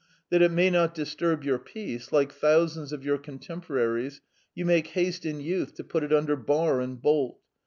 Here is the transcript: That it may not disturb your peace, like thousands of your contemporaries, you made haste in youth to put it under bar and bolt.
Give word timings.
That 0.31 0.41
it 0.41 0.49
may 0.49 0.71
not 0.71 0.95
disturb 0.95 1.43
your 1.43 1.59
peace, 1.59 2.11
like 2.11 2.31
thousands 2.31 2.91
of 2.91 3.03
your 3.05 3.19
contemporaries, 3.19 4.19
you 4.55 4.65
made 4.65 4.87
haste 4.87 5.27
in 5.27 5.41
youth 5.41 5.75
to 5.75 5.83
put 5.83 6.01
it 6.03 6.11
under 6.11 6.35
bar 6.35 6.81
and 6.81 6.99
bolt. 6.99 7.39